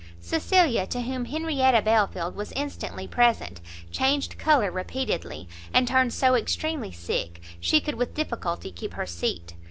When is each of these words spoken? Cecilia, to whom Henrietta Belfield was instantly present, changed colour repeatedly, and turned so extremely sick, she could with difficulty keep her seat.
Cecilia, 0.19 0.87
to 0.87 1.01
whom 1.01 1.25
Henrietta 1.25 1.79
Belfield 1.83 2.35
was 2.35 2.51
instantly 2.53 3.07
present, 3.07 3.61
changed 3.91 4.39
colour 4.39 4.71
repeatedly, 4.71 5.47
and 5.75 5.87
turned 5.87 6.11
so 6.11 6.33
extremely 6.33 6.91
sick, 6.91 7.39
she 7.59 7.79
could 7.79 7.93
with 7.93 8.15
difficulty 8.15 8.71
keep 8.71 8.95
her 8.95 9.05
seat. 9.05 9.53